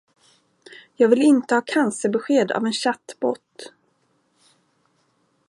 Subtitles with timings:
[0.95, 3.73] Jag vill inte ha cancerbesked av en chattbot.